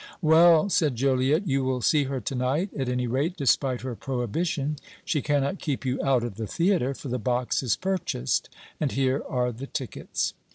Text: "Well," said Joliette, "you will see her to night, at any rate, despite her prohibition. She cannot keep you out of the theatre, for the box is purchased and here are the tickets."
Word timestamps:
"Well," 0.23 0.67
said 0.67 0.95
Joliette, 0.95 1.45
"you 1.47 1.63
will 1.63 1.83
see 1.83 2.05
her 2.05 2.19
to 2.21 2.33
night, 2.33 2.71
at 2.75 2.89
any 2.89 3.05
rate, 3.05 3.37
despite 3.37 3.81
her 3.81 3.93
prohibition. 3.93 4.77
She 5.05 5.21
cannot 5.21 5.59
keep 5.59 5.85
you 5.85 6.01
out 6.03 6.23
of 6.23 6.37
the 6.37 6.47
theatre, 6.47 6.95
for 6.95 7.07
the 7.09 7.19
box 7.19 7.61
is 7.61 7.75
purchased 7.75 8.49
and 8.79 8.91
here 8.93 9.21
are 9.29 9.51
the 9.51 9.67
tickets." 9.67 10.33